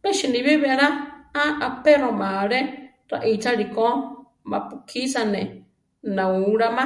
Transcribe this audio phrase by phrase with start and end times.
[0.00, 0.88] Pe sinibí belá
[1.42, 2.60] a apéroma alé
[3.10, 3.86] raʼíchali ko
[4.50, 5.42] ma-pu kisá ne
[6.16, 6.84] náulama.